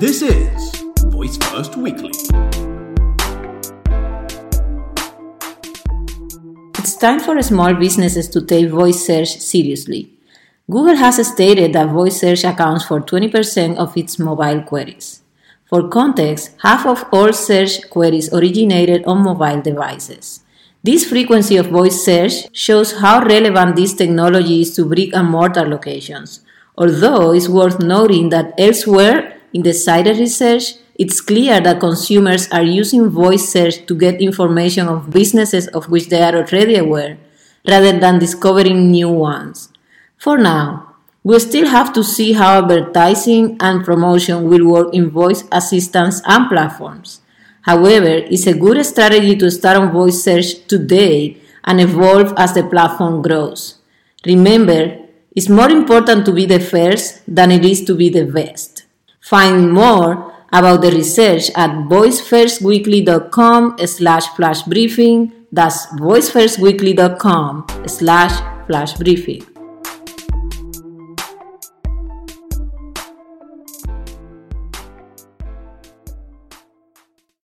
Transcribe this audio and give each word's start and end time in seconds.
This 0.00 0.22
is 0.22 0.84
Voice 1.06 1.36
First 1.38 1.74
Weekly. 1.76 2.12
It's 6.78 6.94
time 6.94 7.18
for 7.18 7.42
small 7.42 7.74
businesses 7.74 8.28
to 8.28 8.46
take 8.46 8.68
voice 8.68 9.04
search 9.04 9.38
seriously. 9.38 10.12
Google 10.70 10.94
has 10.94 11.26
stated 11.26 11.72
that 11.72 11.88
voice 11.88 12.20
search 12.20 12.44
accounts 12.44 12.84
for 12.84 13.00
20% 13.00 13.76
of 13.76 13.96
its 13.96 14.20
mobile 14.20 14.62
queries. 14.62 15.22
For 15.64 15.88
context, 15.88 16.54
half 16.62 16.86
of 16.86 17.04
all 17.10 17.32
search 17.32 17.90
queries 17.90 18.32
originated 18.32 19.04
on 19.04 19.24
mobile 19.24 19.60
devices. 19.60 20.44
This 20.84 21.06
frequency 21.06 21.56
of 21.56 21.66
voice 21.66 22.04
search 22.04 22.54
shows 22.56 23.00
how 23.00 23.24
relevant 23.24 23.74
this 23.74 23.94
technology 23.94 24.60
is 24.60 24.76
to 24.76 24.84
brick 24.84 25.12
and 25.12 25.28
mortar 25.28 25.68
locations, 25.68 26.44
although 26.76 27.32
it's 27.32 27.48
worth 27.48 27.80
noting 27.80 28.28
that 28.28 28.54
elsewhere 28.56 29.34
in 29.58 29.64
the 29.64 29.74
cited 29.74 30.18
research, 30.18 30.74
it's 30.94 31.20
clear 31.20 31.60
that 31.60 31.80
consumers 31.80 32.48
are 32.52 32.62
using 32.62 33.08
voice 33.08 33.48
search 33.48 33.84
to 33.86 33.94
get 33.96 34.20
information 34.20 34.86
of 34.86 35.10
businesses 35.10 35.66
of 35.78 35.88
which 35.90 36.08
they 36.10 36.22
are 36.22 36.36
already 36.36 36.76
aware, 36.76 37.18
rather 37.66 37.98
than 37.98 38.20
discovering 38.20 38.88
new 38.88 39.08
ones. 39.08 39.72
For 40.16 40.38
now, 40.38 40.94
we 41.24 41.40
still 41.40 41.66
have 41.66 41.92
to 41.94 42.04
see 42.04 42.34
how 42.34 42.62
advertising 42.62 43.56
and 43.58 43.84
promotion 43.84 44.48
will 44.48 44.64
work 44.64 44.94
in 44.94 45.10
voice 45.10 45.42
assistants 45.50 46.22
and 46.24 46.48
platforms. 46.48 47.20
However, 47.62 48.22
it's 48.30 48.46
a 48.46 48.54
good 48.54 48.86
strategy 48.86 49.34
to 49.38 49.50
start 49.50 49.76
on 49.76 49.90
voice 49.90 50.22
search 50.22 50.68
today 50.68 51.42
and 51.64 51.80
evolve 51.80 52.32
as 52.36 52.54
the 52.54 52.62
platform 52.62 53.22
grows. 53.22 53.78
Remember, 54.24 54.98
it's 55.34 55.48
more 55.48 55.68
important 55.68 56.24
to 56.26 56.32
be 56.32 56.46
the 56.46 56.60
first 56.60 57.22
than 57.26 57.50
it 57.50 57.64
is 57.64 57.84
to 57.86 57.96
be 57.96 58.08
the 58.08 58.24
best. 58.24 58.77
Find 59.28 59.70
more 59.70 60.32
about 60.50 60.80
the 60.80 60.90
research 60.90 61.50
at 61.54 61.68
voicefirstweekly.com 61.92 63.76
slash 63.84 64.26
flash 64.28 64.62
briefing. 64.62 65.32
That's 65.52 65.84
voicefirstweekly.com 66.00 67.66
slash 67.86 68.32
flash 68.66 68.94
briefing. 68.94 69.44